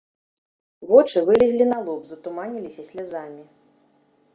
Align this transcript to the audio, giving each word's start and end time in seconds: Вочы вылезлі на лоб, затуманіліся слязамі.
Вочы 0.93 1.17
вылезлі 1.29 1.69
на 1.75 1.79
лоб, 1.85 2.01
затуманіліся 2.13 2.81
слязамі. 2.93 3.43